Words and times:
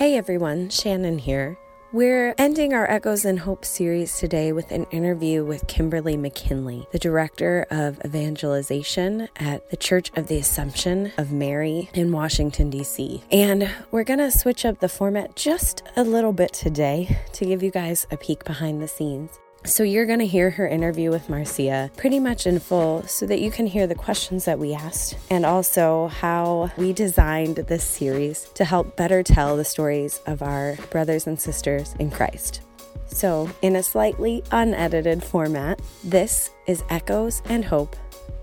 Hey 0.00 0.16
everyone, 0.16 0.70
Shannon 0.70 1.18
here. 1.18 1.58
We're 1.92 2.34
ending 2.38 2.72
our 2.72 2.90
Echoes 2.90 3.26
and 3.26 3.40
Hope 3.40 3.66
series 3.66 4.16
today 4.16 4.50
with 4.50 4.70
an 4.70 4.84
interview 4.84 5.44
with 5.44 5.66
Kimberly 5.66 6.16
McKinley, 6.16 6.88
the 6.90 6.98
Director 6.98 7.66
of 7.70 8.00
Evangelization 8.02 9.28
at 9.36 9.68
the 9.68 9.76
Church 9.76 10.10
of 10.16 10.28
the 10.28 10.38
Assumption 10.38 11.12
of 11.18 11.32
Mary 11.32 11.90
in 11.92 12.12
Washington, 12.12 12.70
D.C. 12.70 13.22
And 13.30 13.70
we're 13.90 14.04
going 14.04 14.20
to 14.20 14.30
switch 14.30 14.64
up 14.64 14.78
the 14.78 14.88
format 14.88 15.36
just 15.36 15.82
a 15.96 16.02
little 16.02 16.32
bit 16.32 16.54
today 16.54 17.18
to 17.34 17.44
give 17.44 17.62
you 17.62 17.70
guys 17.70 18.06
a 18.10 18.16
peek 18.16 18.42
behind 18.44 18.80
the 18.80 18.88
scenes. 18.88 19.38
So, 19.64 19.82
you're 19.82 20.06
going 20.06 20.20
to 20.20 20.26
hear 20.26 20.48
her 20.50 20.66
interview 20.66 21.10
with 21.10 21.28
Marcia 21.28 21.90
pretty 21.96 22.18
much 22.18 22.46
in 22.46 22.60
full 22.60 23.02
so 23.02 23.26
that 23.26 23.40
you 23.40 23.50
can 23.50 23.66
hear 23.66 23.86
the 23.86 23.94
questions 23.94 24.46
that 24.46 24.58
we 24.58 24.72
asked 24.72 25.18
and 25.28 25.44
also 25.44 26.08
how 26.08 26.70
we 26.78 26.94
designed 26.94 27.56
this 27.56 27.84
series 27.84 28.44
to 28.54 28.64
help 28.64 28.96
better 28.96 29.22
tell 29.22 29.58
the 29.58 29.64
stories 29.64 30.20
of 30.26 30.42
our 30.42 30.76
brothers 30.90 31.26
and 31.26 31.38
sisters 31.38 31.94
in 31.98 32.10
Christ. 32.10 32.62
So, 33.06 33.50
in 33.60 33.76
a 33.76 33.82
slightly 33.82 34.42
unedited 34.50 35.22
format, 35.22 35.82
this 36.04 36.50
is 36.66 36.82
Echoes 36.88 37.42
and 37.44 37.64
Hope 37.64 37.96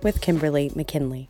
with 0.03 0.21
Kimberly 0.21 0.71
McKinley. 0.75 1.29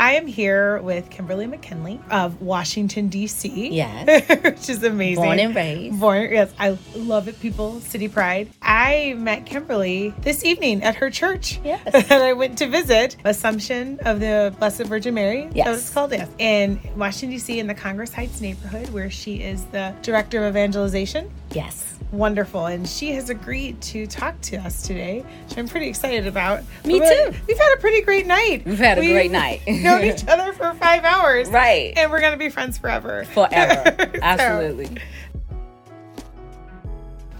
I 0.00 0.12
am 0.12 0.28
here 0.28 0.80
with 0.80 1.10
Kimberly 1.10 1.48
McKinley 1.48 2.00
of 2.08 2.40
Washington, 2.40 3.08
D.C. 3.08 3.70
Yes. 3.70 4.28
which 4.44 4.68
is 4.68 4.84
amazing. 4.84 5.24
Born 5.24 5.40
and 5.40 5.56
raised. 5.56 5.98
Born, 5.98 6.30
yes. 6.30 6.52
I 6.56 6.78
love 6.94 7.26
it, 7.26 7.40
people. 7.40 7.80
City 7.80 8.06
pride. 8.06 8.48
I 8.62 9.14
met 9.18 9.44
Kimberly 9.44 10.14
this 10.20 10.44
evening 10.44 10.84
at 10.84 10.94
her 10.96 11.10
church. 11.10 11.58
Yes. 11.64 11.84
and 12.10 12.22
I 12.22 12.32
went 12.32 12.58
to 12.58 12.68
visit 12.68 13.16
Assumption 13.24 13.98
of 14.04 14.20
the 14.20 14.54
Blessed 14.60 14.84
Virgin 14.84 15.14
Mary. 15.14 15.50
Yes. 15.52 15.66
That 15.66 15.70
was 15.72 15.90
called, 15.90 16.12
yes. 16.12 16.28
In 16.38 16.78
Washington, 16.96 17.30
D.C., 17.30 17.58
in 17.58 17.66
the 17.66 17.74
Congress 17.74 18.12
Heights 18.12 18.40
neighborhood, 18.40 18.88
where 18.90 19.10
she 19.10 19.42
is 19.42 19.64
the 19.66 19.92
director 20.02 20.46
of 20.46 20.52
evangelization. 20.52 21.28
Yes. 21.52 21.98
Wonderful. 22.12 22.66
And 22.66 22.88
she 22.88 23.12
has 23.12 23.28
agreed 23.28 23.80
to 23.82 24.06
talk 24.06 24.40
to 24.42 24.56
us 24.56 24.82
today, 24.82 25.24
which 25.48 25.58
I'm 25.58 25.68
pretty 25.68 25.88
excited 25.88 26.26
about. 26.26 26.62
Me 26.84 26.98
But 26.98 27.08
too. 27.08 27.38
We've 27.46 27.58
had 27.58 27.74
a 27.76 27.80
pretty 27.80 28.00
great 28.02 28.26
night. 28.26 28.64
We've 28.64 28.78
had 28.78 28.98
a 28.98 29.00
great 29.02 29.30
night. 29.30 29.62
known 29.68 30.04
each 30.04 30.26
other 30.26 30.52
for 30.52 30.72
five 30.74 31.04
hours. 31.04 31.48
Right. 31.50 31.92
And 31.96 32.10
we're 32.10 32.20
going 32.20 32.32
to 32.32 32.38
be 32.38 32.48
friends 32.48 32.78
forever. 32.78 33.24
Forever. 33.24 33.96
So, 34.18 34.20
Absolutely. 34.22 34.98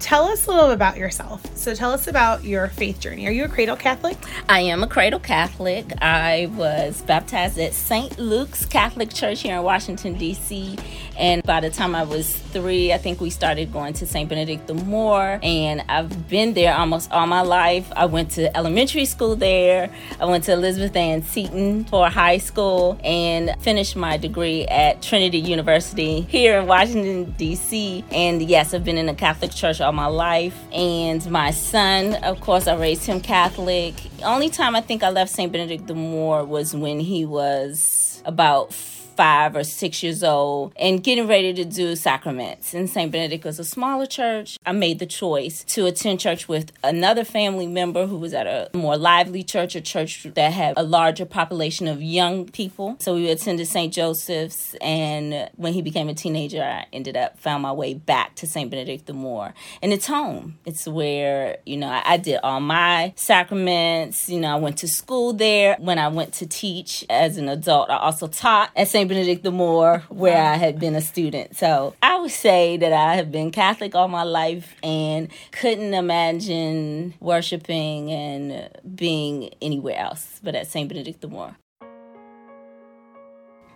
Tell 0.00 0.24
us 0.24 0.46
a 0.46 0.50
little 0.50 0.70
about 0.70 0.96
yourself. 0.96 1.44
So 1.56 1.74
tell 1.74 1.92
us 1.92 2.06
about 2.06 2.44
your 2.44 2.68
faith 2.68 3.00
journey. 3.00 3.26
Are 3.26 3.32
you 3.32 3.44
a 3.44 3.48
cradle 3.48 3.76
Catholic? 3.76 4.16
I 4.48 4.60
am 4.60 4.82
a 4.82 4.86
cradle 4.86 5.20
Catholic. 5.20 5.92
I 6.00 6.50
was 6.54 7.02
baptized 7.02 7.58
at 7.58 7.74
St. 7.74 8.18
Luke's 8.18 8.64
Catholic 8.64 9.12
Church 9.12 9.42
here 9.42 9.56
in 9.56 9.62
Washington, 9.62 10.14
D.C. 10.14 10.78
And 11.16 11.42
by 11.42 11.60
the 11.60 11.70
time 11.70 11.94
I 11.94 12.04
was 12.04 12.30
three, 12.32 12.92
I 12.92 12.98
think 12.98 13.20
we 13.20 13.30
started 13.30 13.72
going 13.72 13.92
to 13.94 14.06
St. 14.06 14.28
Benedict 14.28 14.66
the 14.68 14.74
Moor. 14.74 15.40
And 15.42 15.82
I've 15.88 16.28
been 16.28 16.54
there 16.54 16.74
almost 16.74 17.10
all 17.10 17.26
my 17.26 17.42
life. 17.42 17.90
I 17.96 18.06
went 18.06 18.30
to 18.32 18.56
elementary 18.56 19.04
school 19.04 19.34
there. 19.34 19.90
I 20.20 20.26
went 20.26 20.44
to 20.44 20.52
Elizabeth 20.52 20.94
Ann 20.94 21.22
Seton 21.22 21.84
for 21.84 22.08
high 22.08 22.38
school 22.38 23.00
and 23.02 23.60
finished 23.60 23.96
my 23.96 24.16
degree 24.16 24.64
at 24.66 25.02
Trinity 25.02 25.38
University 25.38 26.20
here 26.22 26.60
in 26.60 26.66
Washington, 26.66 27.32
D.C. 27.32 28.04
And 28.12 28.40
yes, 28.42 28.72
I've 28.72 28.84
been 28.84 28.96
in 28.98 29.06
the 29.06 29.14
Catholic 29.14 29.50
Church 29.50 29.80
my 29.94 30.06
life. 30.06 30.56
And 30.72 31.28
my 31.30 31.50
son, 31.50 32.14
of 32.24 32.40
course, 32.40 32.66
I 32.66 32.76
raised 32.76 33.06
him 33.06 33.20
Catholic. 33.20 33.94
Only 34.22 34.48
time 34.48 34.76
I 34.76 34.80
think 34.80 35.02
I 35.02 35.10
left 35.10 35.30
St. 35.30 35.50
Benedict 35.50 35.86
the 35.86 35.94
Moor 35.94 36.44
was 36.44 36.74
when 36.74 37.00
he 37.00 37.24
was 37.24 38.22
about 38.24 38.72
five 39.18 39.56
or 39.56 39.64
six 39.64 40.00
years 40.00 40.22
old 40.22 40.72
and 40.76 41.02
getting 41.02 41.26
ready 41.26 41.52
to 41.52 41.64
do 41.64 41.96
sacraments. 41.96 42.72
And 42.72 42.88
St. 42.88 43.10
Benedict 43.10 43.44
was 43.44 43.58
a 43.58 43.64
smaller 43.64 44.06
church. 44.06 44.60
I 44.64 44.70
made 44.70 45.00
the 45.00 45.06
choice 45.06 45.64
to 45.74 45.86
attend 45.86 46.20
church 46.20 46.46
with 46.46 46.70
another 46.84 47.24
family 47.24 47.66
member 47.66 48.06
who 48.06 48.16
was 48.16 48.32
at 48.32 48.46
a 48.46 48.70
more 48.76 48.96
lively 48.96 49.42
church, 49.42 49.74
a 49.74 49.80
church 49.80 50.24
that 50.34 50.52
had 50.52 50.74
a 50.76 50.84
larger 50.84 51.26
population 51.26 51.88
of 51.88 52.00
young 52.00 52.46
people. 52.46 52.94
So 53.00 53.16
we 53.16 53.28
attended 53.28 53.66
St. 53.66 53.92
Joseph's. 53.92 54.76
And 54.80 55.50
when 55.56 55.72
he 55.72 55.82
became 55.82 56.08
a 56.08 56.14
teenager, 56.14 56.62
I 56.62 56.86
ended 56.92 57.16
up 57.16 57.40
found 57.40 57.64
my 57.64 57.72
way 57.72 57.94
back 57.94 58.36
to 58.36 58.46
St. 58.46 58.70
Benedict 58.70 59.06
the 59.06 59.14
Moor. 59.14 59.52
And 59.82 59.92
it's 59.92 60.06
home. 60.06 60.58
It's 60.64 60.86
where, 60.86 61.56
you 61.66 61.76
know, 61.76 61.88
I, 61.88 62.02
I 62.06 62.16
did 62.18 62.38
all 62.44 62.60
my 62.60 63.14
sacraments. 63.16 64.28
You 64.28 64.38
know, 64.38 64.52
I 64.52 64.60
went 64.60 64.78
to 64.78 64.86
school 64.86 65.32
there. 65.32 65.74
When 65.80 65.98
I 65.98 66.06
went 66.06 66.34
to 66.34 66.46
teach 66.46 67.04
as 67.10 67.36
an 67.36 67.48
adult, 67.48 67.90
I 67.90 67.96
also 67.96 68.28
taught 68.28 68.70
at 68.76 68.86
St. 68.86 69.07
Benedict 69.08 69.42
the 69.42 69.50
Moor, 69.50 70.04
where 70.08 70.36
I 70.36 70.56
had 70.56 70.78
been 70.78 70.94
a 70.94 71.00
student. 71.00 71.56
So 71.56 71.94
I 72.02 72.18
would 72.20 72.30
say 72.30 72.76
that 72.76 72.92
I 72.92 73.16
have 73.16 73.32
been 73.32 73.50
Catholic 73.50 73.94
all 73.94 74.08
my 74.08 74.22
life 74.22 74.74
and 74.82 75.28
couldn't 75.50 75.94
imagine 75.94 77.14
worshiping 77.20 78.10
and 78.10 78.70
being 78.94 79.54
anywhere 79.60 79.96
else 79.98 80.40
but 80.42 80.54
at 80.54 80.66
St. 80.66 80.88
Benedict 80.88 81.20
the 81.20 81.28
Moor. 81.28 81.56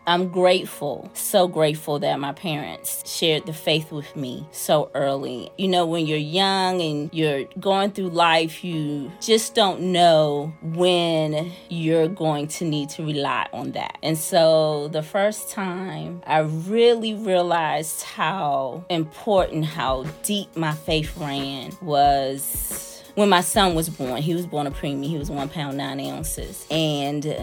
I'm 0.07 0.29
grateful, 0.29 1.09
so 1.15 1.47
grateful 1.47 2.01
that 2.01 2.19
my 2.19 2.33
parents 2.33 3.09
shared 3.09 3.47
the 3.47 3.53
faith 3.53 3.93
with 3.93 4.17
me 4.17 4.47
so 4.51 4.91
early. 4.95 5.51
You 5.57 5.69
know, 5.69 5.87
when 5.87 6.07
you're 6.07 6.19
young 6.19 6.81
and 6.81 7.09
you're 7.13 7.45
going 7.61 7.93
through 7.93 8.09
life, 8.09 8.65
you 8.65 9.13
just 9.21 9.55
don't 9.55 9.93
know 9.93 10.53
when 10.63 11.53
you're 11.69 12.09
going 12.09 12.49
to 12.49 12.65
need 12.65 12.91
to 12.91 13.05
rely 13.05 13.49
on 13.53 13.73
that. 13.73 13.99
And 14.03 14.19
so 14.19 14.89
the 14.89 15.03
first 15.03 15.51
time 15.51 16.23
I 16.27 16.41
really 16.41 17.15
realized 17.15 18.03
how 18.03 18.85
important, 18.91 19.65
how 19.67 20.05
deep 20.25 20.57
my 20.57 20.73
faith 20.73 21.17
ran 21.17 21.71
was 21.81 22.92
when 23.15 23.29
my 23.29 23.41
son 23.41 23.75
was 23.75 23.89
born. 23.89 24.23
He 24.23 24.35
was 24.35 24.47
born 24.47 24.67
a 24.67 24.71
preemie. 24.71 25.07
He 25.07 25.19
was 25.19 25.31
one 25.31 25.49
pound 25.49 25.77
nine 25.77 26.01
ounces, 26.01 26.67
and 26.71 27.37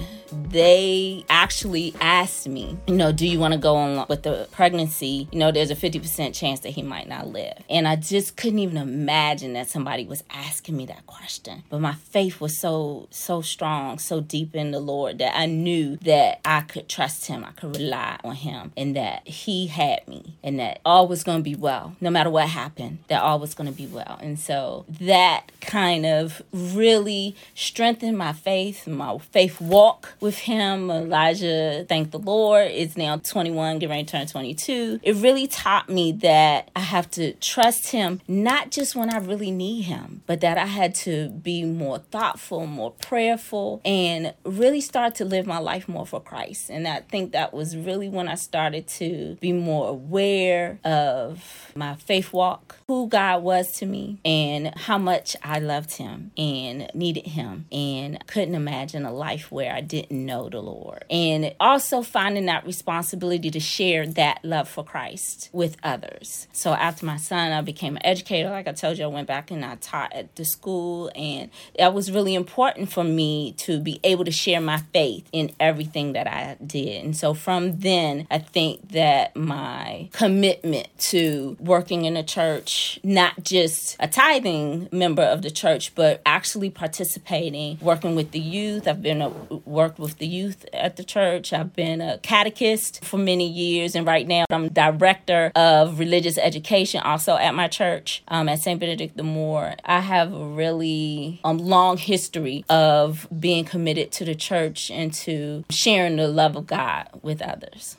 they 0.50 1.25
actually 1.30 1.94
asked 2.02 2.47
me, 2.47 2.78
you 2.88 2.96
know, 2.96 3.12
do 3.12 3.28
you 3.28 3.40
want 3.40 3.53
to 3.53 3.59
go 3.59 3.75
on 3.75 4.06
with 4.09 4.24
the 4.24 4.47
pregnancy? 4.52 5.28
You 5.31 5.40
know, 5.40 5.52
there's 5.52 5.72
a 5.72 5.75
fifty 5.75 6.00
percent 6.00 6.35
chance 6.35 6.62
that 6.62 6.69
he 6.69 6.81
might 6.81 7.07
not 7.07 7.28
live, 7.28 7.57
and 7.69 7.88
I 7.88 7.96
just 7.96 8.38
couldn't 8.38 8.59
even 8.59 8.78
imagine 8.78 9.53
that 9.53 9.69
somebody 9.69 10.06
was 10.06 10.24
asking 10.30 10.78
me 10.78 10.85
that 10.88 11.06
question. 11.06 11.63
But 11.69 11.81
my 11.81 11.94
faith 11.94 12.41
was 12.41 12.57
so 12.57 13.07
so 13.12 13.41
strong, 13.41 14.00
so 14.00 14.22
deep 14.22 14.56
in 14.56 14.72
the 14.72 14.80
Lord 14.80 15.19
that 15.19 15.38
I 15.38 15.46
knew 15.46 15.97
that 15.97 16.40
I 16.46 16.62
could 16.62 16.90
trust 16.90 17.25
Him, 17.28 17.46
I 17.46 17.51
could 17.51 17.75
rely 17.75 18.19
on 18.24 18.36
Him, 18.36 18.72
and 18.75 18.96
that 18.96 19.28
He 19.28 19.68
had 19.68 20.07
me, 20.07 20.38
and 20.44 20.59
that 20.59 20.80
all 20.86 21.07
was 21.07 21.24
going 21.24 21.40
to 21.40 21.44
be 21.44 21.56
well, 21.56 21.96
no 22.01 22.09
matter 22.09 22.30
what 22.30 22.50
happened. 22.50 23.00
That 23.07 23.22
all 23.22 23.40
was 23.40 23.53
going 23.53 23.69
to 23.69 23.75
be 23.75 23.88
well, 23.88 24.18
and 24.22 24.40
so 24.40 24.86
that 25.01 25.51
kind 25.62 26.06
of 26.06 26.42
really 26.52 27.36
strengthened 27.56 28.18
my 28.18 28.34
faith, 28.34 28.88
my 28.88 29.18
faith 29.31 29.59
walk 29.59 30.14
with 30.20 30.40
him. 30.40 30.90
Elijah, 30.90 31.86
thank 31.88 32.12
the 32.12 32.20
Lord, 32.20 32.72
is 32.72 32.97
now 32.97 33.18
21, 33.18 33.80
getting 33.80 33.90
ready 33.90 34.03
to 34.03 34.12
turn 34.12 34.28
22. 34.28 35.00
It 35.03 35.16
really 35.16 35.48
taught 35.48 35.90
me 35.90 36.12
that 36.14 36.69
I 36.75 36.81
have 36.81 37.09
to 37.12 37.34
trust 37.34 37.92
him, 37.92 38.22
not 38.28 38.72
just 38.72 38.96
when 38.96 39.09
I 39.09 39.18
really 39.18 39.52
need 39.52 39.84
him, 39.84 40.22
but 40.25 40.42
that 40.42 40.58
I 40.58 40.66
had 40.66 40.96
to 40.96 41.30
be 41.30 41.64
more 41.64 42.00
thoughtful, 42.00 42.66
more 42.66 42.92
prayerful, 42.92 43.81
and 43.84 44.34
really 44.44 44.81
start 44.81 45.16
to 45.16 45.25
live 45.25 45.46
my 45.46 45.59
life 45.59 45.88
more 45.88 46.06
for 46.06 46.22
Christ. 46.22 46.69
And 46.69 46.88
I 46.88 47.02
think 47.02 47.31
that 47.31 47.53
was 47.53 47.75
really 47.75 48.09
when 48.09 48.28
I 48.28 48.36
started 48.36 48.88
to 48.88 49.38
be 49.42 49.52
more 49.52 49.90
aware 49.90 50.80
of 50.84 51.72
my 51.75 51.96
faith 51.96 52.34
walk, 52.34 52.78
who 52.88 53.08
God 53.08 53.44
was 53.44 53.72
to 53.78 53.86
me, 53.86 54.19
and 54.24 54.74
how 54.75 54.98
much 54.98 55.36
I 55.44 55.49
loved 55.58 55.94
him 55.94 56.30
and 56.38 56.92
needed 56.94 57.26
him 57.26 57.66
and 57.72 58.24
couldn't 58.28 58.54
imagine 58.54 59.06
a 59.06 59.12
life 59.12 59.52
where 59.52 59.74
I 59.74 59.82
didn't 59.82 60.24
know 60.24 60.48
the 60.50 60.62
Lord. 60.62 61.04
And 61.10 61.56
also 61.60 62.04
finding 62.04 62.46
that 62.46 62.68
responsibility 62.68 63.50
to 63.50 63.60
share 63.60 64.06
that 64.06 64.46
love 64.46 64.69
for 64.69 64.84
Christ 64.84 65.50
with 65.51 65.78
others. 65.81 66.48
So 66.51 66.74
after 66.74 67.07
my 67.07 67.18
son, 67.18 67.51
I 67.51 67.62
became 67.62 67.96
an 67.96 68.06
educator. 68.06 68.51
Like 68.51 68.68
I 68.68 68.74
told 68.74 69.00
you, 69.00 69.06
I 69.06 69.07
went 69.07 69.28
back 69.28 69.50
and 69.50 69.66
I 69.66 69.75
taught 69.75 70.13
at 70.13 70.36
the 70.36 70.46
school. 70.46 71.12
And 71.16 71.50
that 71.78 71.95
was 71.95 72.12
really 72.12 72.36
important 72.36 72.92
for 72.92 73.04
me 73.04 73.54
to 73.54 73.80
be 73.80 74.00
able 74.04 74.25
to 74.25 74.31
share 74.31 74.62
my 74.62 74.78
faith 74.94 75.28
in 75.31 75.52
everything 75.60 76.13
that 76.13 76.28
I 76.28 76.57
did. 76.63 77.04
And 77.04 77.18
so 77.18 77.34
from 77.34 77.80
then, 77.80 78.28
I 78.30 78.38
think 78.38 78.90
that 78.90 79.36
my 79.36 80.10
commitment 80.12 80.88
to 81.00 81.57
working 81.60 82.06
in 82.06 82.18
a 82.18 82.24
church, 82.24 83.00
not 83.04 83.44
just 83.44 83.95
a 84.00 84.07
tithing 84.07 84.90
member 84.92 85.24
of 85.24 85.38
of 85.39 85.44
the 85.44 85.51
church, 85.51 85.95
but 85.95 86.21
actually 86.25 86.69
participating, 86.69 87.77
working 87.81 88.15
with 88.15 88.31
the 88.31 88.39
youth. 88.39 88.88
I've 88.88 89.01
been 89.01 89.21
a, 89.21 89.30
worked 89.65 89.97
with 89.97 90.18
the 90.18 90.27
youth 90.27 90.65
at 90.74 90.97
the 90.97 91.03
church. 91.03 91.53
I've 91.53 91.74
been 91.74 92.01
a 92.01 92.18
catechist 92.19 93.03
for 93.03 93.18
many 93.18 93.47
years, 93.47 93.95
and 93.95 94.06
right 94.06 94.27
now 94.27 94.45
I'm 94.50 94.69
director 94.69 95.51
of 95.56 96.00
religious 96.00 96.38
education 96.38 97.01
also 97.01 97.36
at 97.38 97.56
my 97.56 97.68
church 97.68 98.21
um, 98.27 98.50
at 98.50 98.59
St. 98.59 98.80
Benedict 98.80 99.15
the 99.18 99.24
Moor. 99.24 99.75
I 99.86 100.01
have 100.01 100.33
a 100.33 100.45
really 100.45 101.39
um, 101.44 101.57
long 101.57 101.97
history 101.97 102.65
of 102.69 103.27
being 103.39 103.65
committed 103.65 104.12
to 104.13 104.25
the 104.25 104.35
church 104.35 104.92
and 104.92 105.13
to 105.13 105.63
sharing 105.69 106.18
the 106.18 106.27
love 106.27 106.56
of 106.56 106.68
God 106.68 107.09
with 107.21 107.42
others. 107.42 107.95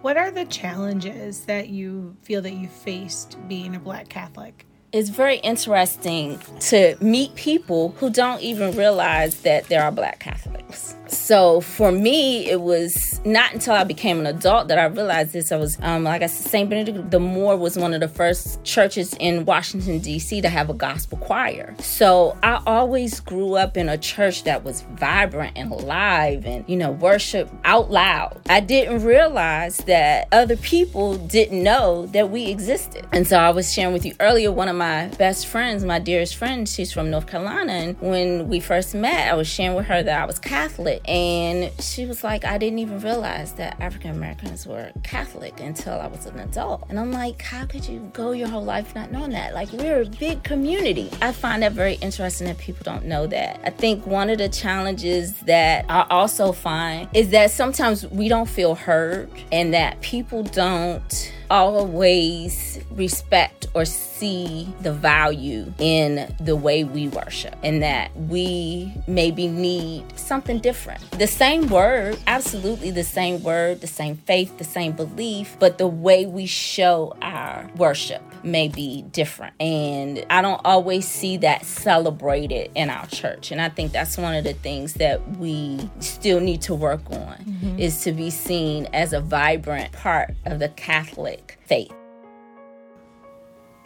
What 0.00 0.16
are 0.16 0.30
the 0.30 0.44
challenges 0.46 1.44
that 1.46 1.68
you 1.68 2.16
feel 2.22 2.40
that 2.42 2.54
you 2.54 2.68
faced 2.68 3.36
being 3.48 3.74
a 3.74 3.80
Black 3.80 4.08
Catholic? 4.08 4.64
It's 4.96 5.10
very 5.10 5.36
interesting 5.40 6.38
to 6.60 6.96
meet 7.02 7.34
people 7.34 7.90
who 7.98 8.08
don't 8.08 8.40
even 8.40 8.74
realize 8.74 9.42
that 9.42 9.64
there 9.64 9.82
are 9.82 9.92
Black 9.92 10.20
Catholics. 10.20 10.96
So 11.08 11.60
for 11.60 11.92
me, 11.92 12.48
it 12.48 12.60
was 12.60 13.20
not 13.24 13.52
until 13.52 13.74
I 13.74 13.84
became 13.84 14.20
an 14.20 14.26
adult 14.26 14.68
that 14.68 14.78
I 14.78 14.84
realized 14.84 15.32
this. 15.32 15.52
I 15.52 15.56
was, 15.56 15.78
um, 15.82 16.04
like 16.04 16.22
I 16.22 16.26
said, 16.26 16.50
St. 16.50 16.70
Benedict 16.70 17.10
the 17.10 17.20
Moor 17.20 17.56
was 17.56 17.76
one 17.76 17.94
of 17.94 18.00
the 18.00 18.08
first 18.08 18.62
churches 18.64 19.14
in 19.20 19.44
Washington, 19.44 19.98
D.C. 19.98 20.40
to 20.40 20.48
have 20.48 20.70
a 20.70 20.74
gospel 20.74 21.18
choir. 21.18 21.74
So 21.78 22.36
I 22.42 22.62
always 22.66 23.20
grew 23.20 23.54
up 23.54 23.76
in 23.76 23.88
a 23.88 23.98
church 23.98 24.44
that 24.44 24.64
was 24.64 24.82
vibrant 24.82 25.56
and 25.56 25.70
alive 25.70 26.44
and, 26.46 26.64
you 26.68 26.76
know, 26.76 26.90
worship 26.90 27.50
out 27.64 27.90
loud. 27.90 28.40
I 28.48 28.60
didn't 28.60 29.04
realize 29.04 29.78
that 29.78 30.28
other 30.32 30.56
people 30.56 31.16
didn't 31.16 31.62
know 31.62 32.06
that 32.06 32.30
we 32.30 32.46
existed. 32.46 33.06
And 33.12 33.26
so 33.26 33.38
I 33.38 33.50
was 33.50 33.72
sharing 33.72 33.92
with 33.92 34.04
you 34.04 34.14
earlier, 34.20 34.50
one 34.50 34.68
of 34.68 34.76
my 34.76 35.08
best 35.18 35.46
friends, 35.46 35.84
my 35.84 35.98
dearest 35.98 36.36
friend, 36.36 36.68
she's 36.68 36.92
from 36.92 37.10
North 37.10 37.26
Carolina. 37.26 37.72
And 37.72 38.00
when 38.00 38.48
we 38.48 38.60
first 38.60 38.94
met, 38.94 39.30
I 39.30 39.34
was 39.34 39.46
sharing 39.46 39.76
with 39.76 39.86
her 39.86 40.02
that 40.02 40.22
I 40.22 40.24
was 40.24 40.38
Catholic 40.38 40.95
and 41.04 41.70
she 41.80 42.06
was 42.06 42.24
like, 42.24 42.44
I 42.44 42.58
didn't 42.58 42.78
even 42.78 43.00
realize 43.00 43.52
that 43.54 43.80
African 43.80 44.10
Americans 44.10 44.66
were 44.66 44.92
Catholic 45.02 45.60
until 45.60 45.94
I 45.94 46.06
was 46.06 46.26
an 46.26 46.38
adult. 46.38 46.84
And 46.88 46.98
I'm 46.98 47.12
like, 47.12 47.42
how 47.42 47.66
could 47.66 47.86
you 47.86 48.10
go 48.12 48.32
your 48.32 48.48
whole 48.48 48.64
life 48.64 48.94
not 48.94 49.12
knowing 49.12 49.32
that? 49.32 49.54
Like, 49.54 49.72
we're 49.72 50.02
a 50.02 50.06
big 50.06 50.42
community. 50.42 51.10
I 51.20 51.32
find 51.32 51.62
that 51.62 51.72
very 51.72 51.94
interesting 51.94 52.46
that 52.48 52.58
people 52.58 52.84
don't 52.84 53.04
know 53.04 53.26
that. 53.26 53.60
I 53.64 53.70
think 53.70 54.06
one 54.06 54.30
of 54.30 54.38
the 54.38 54.48
challenges 54.48 55.34
that 55.40 55.84
I 55.88 56.06
also 56.10 56.52
find 56.52 57.08
is 57.14 57.30
that 57.30 57.50
sometimes 57.50 58.06
we 58.08 58.28
don't 58.28 58.48
feel 58.48 58.74
heard 58.74 59.30
and 59.52 59.74
that 59.74 60.00
people 60.00 60.42
don't 60.42 61.32
always 61.50 62.80
respect 62.90 63.66
or 63.74 63.84
see 63.84 64.72
the 64.80 64.92
value 64.92 65.72
in 65.78 66.34
the 66.40 66.56
way 66.56 66.84
we 66.84 67.08
worship 67.08 67.54
and 67.62 67.82
that 67.82 68.14
we 68.16 68.92
maybe 69.06 69.48
need 69.48 70.04
something 70.18 70.58
different. 70.58 71.00
The 71.12 71.26
same 71.26 71.68
word, 71.68 72.18
absolutely 72.26 72.90
the 72.90 73.04
same 73.04 73.42
word, 73.42 73.80
the 73.80 73.86
same 73.86 74.16
faith, 74.16 74.58
the 74.58 74.64
same 74.64 74.92
belief, 74.92 75.56
but 75.58 75.78
the 75.78 75.86
way 75.86 76.26
we 76.26 76.46
show 76.46 77.16
our 77.22 77.70
worship 77.76 78.22
may 78.46 78.68
be 78.68 79.02
different. 79.02 79.54
And 79.60 80.24
I 80.30 80.40
don't 80.40 80.60
always 80.64 81.06
see 81.06 81.36
that 81.38 81.66
celebrated 81.66 82.70
in 82.74 82.90
our 82.90 83.06
church. 83.06 83.50
And 83.50 83.60
I 83.60 83.68
think 83.68 83.92
that's 83.92 84.16
one 84.16 84.34
of 84.34 84.44
the 84.44 84.54
things 84.54 84.94
that 84.94 85.36
we 85.36 85.90
still 86.00 86.40
need 86.40 86.62
to 86.62 86.74
work 86.74 87.02
on 87.10 87.36
mm-hmm. 87.36 87.78
is 87.78 88.02
to 88.04 88.12
be 88.12 88.30
seen 88.30 88.86
as 88.92 89.12
a 89.12 89.20
vibrant 89.20 89.92
part 89.92 90.34
of 90.44 90.58
the 90.58 90.68
Catholic 90.70 91.58
faith 91.64 91.92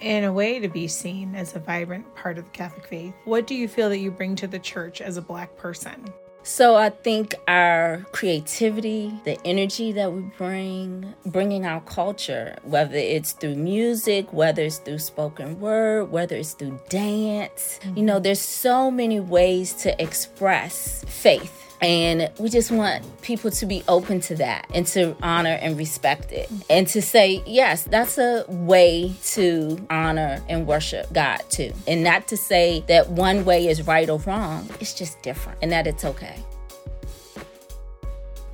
in 0.01 0.25
a 0.25 0.33
way 0.33 0.59
to 0.59 0.69
be 0.69 0.89
seen 0.89 1.35
as 1.35 1.55
a 1.55 1.59
vibrant 1.59 2.15
part 2.15 2.39
of 2.39 2.45
the 2.45 2.51
Catholic 2.51 2.87
faith. 2.87 3.15
What 3.25 3.47
do 3.47 3.55
you 3.55 3.69
feel 3.69 3.89
that 3.91 3.99
you 3.99 4.11
bring 4.11 4.35
to 4.37 4.47
the 4.47 4.59
church 4.59 5.01
as 5.01 5.17
a 5.17 5.23
black 5.23 5.57
person? 5.57 6.05
So 6.43 6.75
I 6.75 6.91
think 6.91 7.35
our 7.47 8.07
creativity, 8.13 9.13
the 9.25 9.39
energy 9.45 9.93
that 9.93 10.13
we 10.13 10.23
bring, 10.39 11.15
bringing 11.27 11.67
our 11.67 11.81
culture, 11.83 12.57
whether 12.63 12.97
it's 12.97 13.33
through 13.33 13.57
music, 13.57 14.33
whether 14.33 14.63
it's 14.63 14.79
through 14.79 14.99
spoken 14.99 15.61
word, 15.61 16.11
whether 16.11 16.37
it's 16.37 16.55
through 16.55 16.81
dance, 16.89 17.79
mm-hmm. 17.83 17.99
you 17.99 18.05
know, 18.05 18.19
there's 18.19 18.41
so 18.41 18.91
many 18.91 19.21
ways 19.21 19.75
to 19.75 20.03
express 20.03 21.05
faith 21.07 21.70
and 21.81 22.31
we 22.39 22.51
just 22.51 22.71
want 22.71 23.05
people 23.23 23.51
to 23.51 23.67
be 23.67 23.83
open 23.89 24.21
to 24.21 24.35
that 24.37 24.67
and 24.75 24.87
to 24.89 25.17
honor 25.23 25.59
and 25.61 25.79
respect 25.79 26.33
it. 26.33 26.51
And 26.69 26.87
to 26.89 27.01
say, 27.01 27.43
yes, 27.47 27.85
that's 27.85 28.19
a 28.19 28.45
way 28.49 29.15
to 29.33 29.87
honor 29.89 30.43
and 30.49 30.67
worship 30.67 31.13
God 31.13 31.43
too. 31.49 31.73
And 31.87 32.05
not 32.05 32.29
to 32.29 32.37
say 32.37 32.85
that 32.89 33.11
one 33.11 33.45
way 33.45 33.69
is 33.69 33.87
right 33.87 34.09
or 34.09 34.19
wrong, 34.21 34.69
it's 34.81 34.95
just 34.95 35.23
different 35.23 35.59
and 35.63 35.73
that 35.73 35.87
it's 35.87 36.05
okay. 36.05 36.45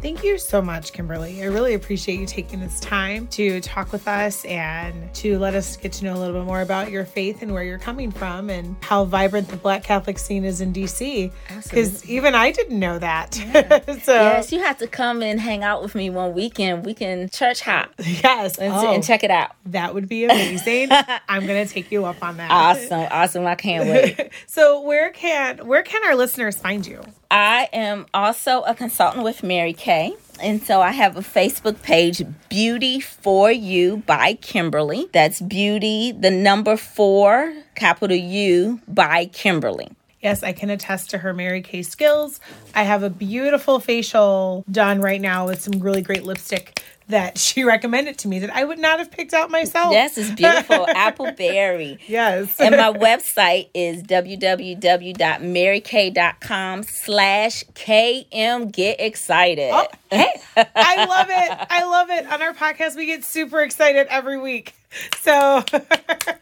Thank 0.00 0.22
you 0.22 0.38
so 0.38 0.60
much, 0.60 0.93
Kimberly. 0.93 1.43
I 1.43 1.46
really 1.46 1.75
appreciate 1.75 2.20
you 2.20 2.26
taking 2.26 2.60
this 2.60 2.78
time 2.81 3.26
to 3.28 3.60
talk 3.62 3.93
with 3.93 4.06
us 4.06 4.44
and 4.44 5.12
to 5.14 5.38
let 5.38 5.54
us 5.54 5.76
get 5.76 5.93
to 5.94 6.04
know 6.04 6.14
a 6.14 6.19
little 6.19 6.40
bit 6.40 6.46
more 6.46 6.60
about 6.60 6.90
your 6.90 7.04
faith 7.04 7.40
and 7.43 7.52
where 7.52 7.64
you're 7.64 7.78
coming 7.78 8.10
from 8.10 8.50
and 8.50 8.76
how 8.82 9.04
vibrant 9.04 9.48
the 9.48 9.56
Black 9.56 9.82
Catholic 9.82 10.19
scene 10.19 10.44
is 10.44 10.60
in 10.60 10.72
DC. 10.72 11.32
Because 11.62 12.08
even 12.08 12.34
I 12.34 12.52
didn't 12.52 12.78
know 12.78 12.98
that. 12.98 13.38
Yeah. 13.38 13.81
so 14.02 14.14
yes, 14.14 14.52
you 14.52 14.60
have 14.60 14.76
to 14.78 14.87
come 14.87 15.22
and 15.22 15.40
hang 15.40 15.62
out 15.62 15.82
with 15.82 15.94
me 15.94 16.10
one 16.10 16.34
weekend. 16.34 16.84
We 16.84 16.92
can 16.94 17.28
church 17.31 17.60
hop. 17.62 17.90
Yes, 18.26 18.58
and, 18.58 18.72
oh, 18.72 18.94
and 18.94 19.04
check 19.04 19.25
it 19.25 19.31
out. 19.31 19.52
That 19.66 19.94
would 19.94 20.08
be 20.08 20.25
amazing. 20.25 20.88
I'm 21.28 21.46
gonna 21.46 21.66
take 21.66 21.92
you 21.92 22.04
up 22.06 22.22
on 22.22 22.38
that. 22.38 22.50
Awesome, 22.50 23.06
awesome. 23.10 23.46
I 23.46 23.54
can't 23.54 23.88
wait. 23.88 24.31
so 24.46 24.81
where 24.81 25.10
can 25.10 25.66
where 25.66 25.82
can 25.82 26.02
our 26.04 26.16
listeners 26.16 26.56
find 26.56 26.87
you? 26.87 27.02
I 27.31 27.69
am 27.73 28.06
also 28.14 28.62
a 28.62 28.75
consultant 28.75 29.25
with 29.25 29.43
Mary 29.43 29.73
Kay. 29.73 30.17
And 30.40 30.62
so 30.62 30.81
I 30.81 30.90
have 30.90 31.17
a 31.17 31.20
Facebook 31.20 31.82
page, 31.82 32.23
Beauty 32.49 33.00
for 33.00 33.50
You 33.50 33.99
by 34.06 34.34
Kimberly. 34.34 35.08
That's 35.12 35.40
Beauty, 35.40 36.12
the 36.12 36.31
number 36.31 36.76
four, 36.76 37.55
capital 37.75 38.17
U 38.17 38.81
by 38.87 39.26
Kimberly. 39.26 39.88
Yes, 40.20 40.43
I 40.43 40.52
can 40.52 40.70
attest 40.70 41.11
to 41.11 41.19
her 41.19 41.32
Mary 41.32 41.62
Kay 41.62 41.82
skills. 41.82 42.40
I 42.75 42.82
have 42.82 43.02
a 43.02 43.11
beautiful 43.11 43.81
facial 43.81 44.64
done 44.70 45.00
right 45.00 45.20
now 45.20 45.46
with 45.46 45.61
some 45.61 45.81
really 45.81 46.02
great 46.02 46.25
lipstick 46.25 46.82
that 47.08 47.38
she 47.46 47.64
recommended 47.64 48.18
to 48.18 48.28
me 48.28 48.38
that 48.40 48.50
I 48.50 48.64
would 48.64 48.78
not 48.78 48.98
have 48.98 49.10
picked 49.10 49.32
out 49.34 49.50
myself. 49.50 49.92
Yes, 49.92 50.18
it's 50.18 50.30
beautiful. 50.30 50.86
Appleberry. 50.88 51.98
Yes. 52.06 52.60
and 52.60 52.76
my 52.76 52.92
website 52.98 53.68
is 53.74 54.02
www.marykay.com 54.02 56.82
slash 56.82 57.64
KM 57.74 58.72
Get 58.72 59.00
Excited. 59.00 59.70
Oh, 59.72 59.86
hey, 60.10 60.32
I 60.56 61.04
love 61.06 61.28
it. 61.30 61.66
I 61.70 61.84
love 61.84 62.10
it. 62.10 62.26
On 62.32 62.42
our 62.42 62.52
podcast, 62.54 62.96
we 62.96 63.06
get 63.06 63.24
super 63.24 63.62
excited 63.62 64.06
every 64.08 64.38
week. 64.40 64.74
So 65.26 65.64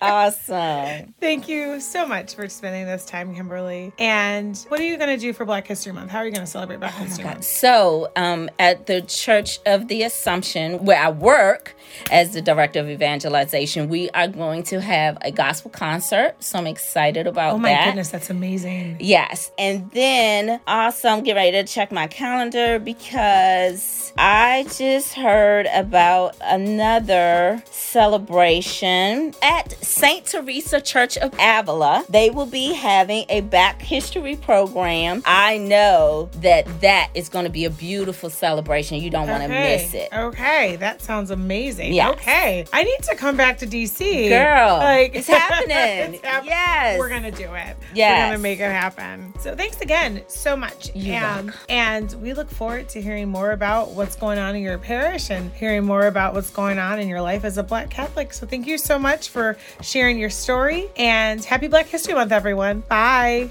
awesome. 0.02 1.14
Thank 1.18 1.48
you 1.48 1.80
so 1.80 2.06
much 2.06 2.34
for 2.34 2.48
spending 2.50 2.84
this 2.84 3.06
time, 3.06 3.34
Kimberly. 3.34 3.94
And 3.98 4.58
what 4.68 4.78
are 4.78 4.84
you 4.84 4.98
going 4.98 5.08
to 5.08 5.16
do 5.16 5.32
for 5.32 5.46
Black 5.46 5.66
History 5.66 5.92
Month? 5.92 6.10
How 6.10 6.18
are 6.18 6.26
you 6.26 6.32
going 6.32 6.44
to 6.44 6.50
celebrate 6.50 6.80
Black 6.80 6.92
oh 6.98 7.04
History 7.04 7.24
Month? 7.24 7.44
So, 7.44 8.12
um, 8.14 8.50
at 8.58 8.86
the 8.86 9.00
Church 9.00 9.58
of 9.64 9.88
the 9.88 10.02
Assumption, 10.02 10.84
where 10.84 11.02
I 11.02 11.10
work 11.10 11.74
as 12.10 12.34
the 12.34 12.42
director 12.42 12.80
of 12.80 12.90
evangelization, 12.90 13.88
we 13.88 14.10
are 14.10 14.28
going 14.28 14.64
to 14.64 14.82
have 14.82 15.16
a 15.22 15.30
gospel 15.30 15.70
concert. 15.70 16.34
So 16.40 16.58
I'm 16.58 16.66
excited 16.66 17.26
about 17.26 17.52
that. 17.52 17.54
Oh 17.54 17.58
my 17.58 17.70
that. 17.70 17.86
goodness, 17.86 18.10
that's 18.10 18.28
amazing. 18.28 18.98
Yes. 19.00 19.50
And 19.58 19.90
then 19.92 20.60
also, 20.66 21.08
I'm 21.08 21.22
getting 21.22 21.36
ready 21.36 21.52
to 21.52 21.64
check 21.64 21.90
my 21.90 22.06
calendar 22.06 22.78
because 22.78 24.12
I 24.18 24.66
just 24.76 25.14
heard 25.14 25.66
about 25.72 26.36
another 26.42 27.62
celebration 27.70 28.43
celebration 28.44 29.34
at 29.42 29.72
St. 29.82 30.26
Teresa 30.26 30.80
Church 30.80 31.16
of 31.16 31.32
Avila. 31.38 32.04
They 32.10 32.28
will 32.28 32.46
be 32.46 32.74
having 32.74 33.24
a 33.30 33.40
Black 33.40 33.80
History 33.80 34.36
program. 34.36 35.22
I 35.24 35.58
know 35.58 36.28
that 36.40 36.66
that 36.82 37.10
is 37.14 37.28
going 37.28 37.46
to 37.46 37.50
be 37.50 37.64
a 37.64 37.70
beautiful 37.70 38.28
celebration. 38.28 39.00
You 39.00 39.08
don't 39.08 39.28
want 39.28 39.42
to 39.44 39.48
miss 39.48 39.94
it. 39.94 40.08
Okay, 40.12 40.76
that 40.76 41.00
sounds 41.00 41.30
amazing. 41.30 41.94
Yes. 41.94 42.12
Okay, 42.14 42.66
I 42.72 42.82
need 42.82 42.98
to 43.04 43.16
come 43.16 43.36
back 43.36 43.58
to 43.58 43.66
DC. 43.66 44.28
Girl, 44.28 44.76
like 44.76 45.14
it's 45.14 45.26
happening. 45.28 46.20
it's. 46.22 46.44
Yes, 46.44 46.98
we're 46.98 47.08
gonna 47.08 47.30
do 47.30 47.54
it. 47.54 47.76
Yes, 47.94 48.28
we're 48.28 48.32
gonna 48.34 48.42
make 48.42 48.60
it 48.60 48.70
happen. 48.70 49.32
So 49.40 49.56
thanks 49.56 49.80
again 49.80 50.22
so 50.28 50.56
much. 50.56 50.94
You 50.94 51.16
um, 51.16 51.52
and 51.68 52.12
we 52.20 52.34
look 52.34 52.50
forward 52.50 52.88
to 52.90 53.00
hearing 53.00 53.28
more 53.28 53.52
about 53.52 53.92
what's 53.92 54.16
going 54.16 54.38
on 54.38 54.54
in 54.54 54.62
your 54.62 54.76
parish 54.78 55.30
and 55.30 55.50
hearing 55.52 55.84
more 55.84 56.06
about 56.06 56.34
what's 56.34 56.50
going 56.50 56.78
on 56.78 56.98
in 56.98 57.08
your 57.08 57.22
life 57.22 57.44
as 57.44 57.56
a 57.56 57.62
Black 57.62 57.88
Catholic. 57.88 58.33
So 58.34 58.46
thank 58.46 58.66
you 58.66 58.78
so 58.78 58.98
much 58.98 59.28
for 59.28 59.56
sharing 59.80 60.18
your 60.18 60.30
story 60.30 60.88
and 60.96 61.44
happy 61.44 61.68
Black 61.68 61.86
History 61.86 62.14
Month, 62.14 62.32
everyone. 62.32 62.80
Bye. 62.80 63.50